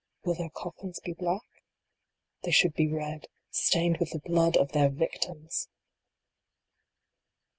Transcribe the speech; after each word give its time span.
Will 0.25 0.33
their 0.33 0.49
coffins 0.49 0.99
be 0.99 1.13
black? 1.13 1.43
They 2.41 2.49
should 2.49 2.73
be 2.73 2.87
red 2.91 3.27
stained 3.51 3.97
with 3.99 4.09
the 4.13 4.17
blood 4.19 4.57
of 4.57 4.71
their 4.71 4.89
victims 4.89 5.69